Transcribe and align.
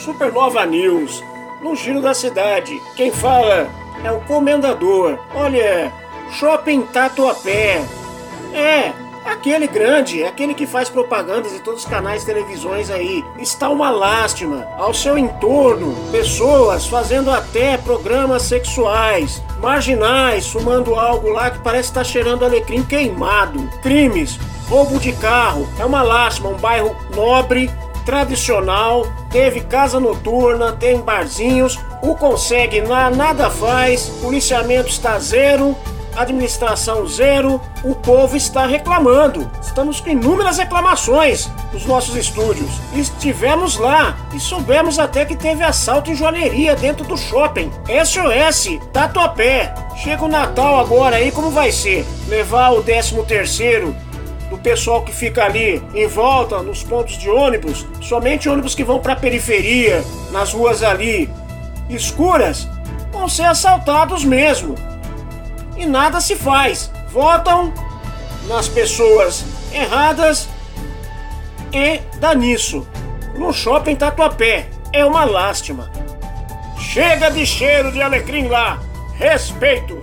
Supernova 0.00 0.64
News, 0.64 1.22
no 1.60 1.76
giro 1.76 2.00
da 2.00 2.14
cidade. 2.14 2.80
Quem 2.96 3.12
fala 3.12 3.68
é 4.02 4.10
o 4.10 4.20
comendador. 4.20 5.18
Olha, 5.34 5.92
Shopping 6.32 6.82
Tatuapé. 6.86 7.84
É, 8.54 8.92
aquele 9.26 9.66
grande, 9.66 10.24
aquele 10.24 10.54
que 10.54 10.66
faz 10.66 10.88
propagandas 10.88 11.52
em 11.52 11.58
todos 11.58 11.84
os 11.84 11.88
canais 11.88 12.20
de 12.20 12.26
televisões 12.26 12.90
aí. 12.90 13.22
Está 13.38 13.68
uma 13.68 13.90
lástima. 13.90 14.66
Ao 14.78 14.94
seu 14.94 15.18
entorno, 15.18 15.94
pessoas 16.10 16.86
fazendo 16.86 17.30
até 17.30 17.76
programas 17.76 18.42
sexuais, 18.44 19.42
marginais, 19.60 20.48
fumando 20.48 20.94
algo 20.94 21.28
lá 21.28 21.50
que 21.50 21.58
parece 21.58 21.90
estar 21.90 22.04
cheirando 22.04 22.42
alecrim 22.42 22.82
queimado. 22.82 23.68
Crimes, 23.82 24.38
roubo 24.66 24.98
de 24.98 25.12
carro. 25.12 25.68
É 25.78 25.84
uma 25.84 26.02
lástima, 26.02 26.48
um 26.48 26.56
bairro 26.56 26.96
nobre 27.14 27.70
tradicional, 28.10 29.06
teve 29.30 29.60
casa 29.60 30.00
noturna, 30.00 30.72
tem 30.72 31.00
barzinhos, 31.00 31.78
o 32.02 32.16
consegue 32.16 32.80
na 32.80 33.08
nada 33.08 33.48
faz, 33.48 34.08
policiamento 34.20 34.88
está 34.88 35.16
zero, 35.20 35.76
administração 36.16 37.06
zero, 37.06 37.60
o 37.84 37.94
povo 37.94 38.36
está 38.36 38.66
reclamando. 38.66 39.48
Estamos 39.62 40.00
com 40.00 40.10
inúmeras 40.10 40.58
reclamações 40.58 41.48
nos 41.72 41.86
nossos 41.86 42.16
estúdios. 42.16 42.68
Estivemos 42.92 43.76
lá 43.76 44.16
e 44.34 44.40
soubemos 44.40 44.98
até 44.98 45.24
que 45.24 45.36
teve 45.36 45.62
assalto 45.62 46.10
em 46.10 46.16
joalheria 46.16 46.74
dentro 46.74 47.04
do 47.04 47.16
shopping. 47.16 47.70
SOS, 48.04 48.80
Tatuapé. 48.92 49.72
Chega 50.02 50.24
o 50.24 50.28
Natal 50.28 50.80
agora 50.80 51.14
aí, 51.14 51.30
como 51.30 51.50
vai 51.50 51.70
ser? 51.70 52.04
Levar 52.26 52.70
o 52.70 52.82
13 52.82 53.22
terceiro 53.22 53.94
do 54.50 54.58
pessoal 54.58 55.02
que 55.02 55.12
fica 55.12 55.44
ali 55.44 55.80
em 55.94 56.06
volta, 56.08 56.60
nos 56.60 56.82
pontos 56.82 57.16
de 57.16 57.30
ônibus, 57.30 57.86
somente 58.02 58.48
ônibus 58.48 58.74
que 58.74 58.84
vão 58.84 58.98
para 58.98 59.12
a 59.12 59.16
periferia, 59.16 60.04
nas 60.32 60.52
ruas 60.52 60.82
ali 60.82 61.30
escuras, 61.88 62.68
vão 63.12 63.28
ser 63.28 63.44
assaltados 63.44 64.24
mesmo. 64.24 64.74
E 65.76 65.86
nada 65.86 66.20
se 66.20 66.36
faz. 66.36 66.90
Votam 67.10 67.72
nas 68.46 68.68
pessoas 68.68 69.44
erradas 69.72 70.48
e 71.72 72.00
dá 72.18 72.34
nisso. 72.34 72.86
No 73.34 73.52
shopping 73.52 73.96
Tatuapé. 73.96 74.68
É 74.92 75.04
uma 75.04 75.24
lástima. 75.24 75.88
Chega 76.76 77.30
de 77.30 77.46
cheiro 77.46 77.92
de 77.92 78.02
alecrim 78.02 78.48
lá. 78.48 78.80
Respeito. 79.14 80.02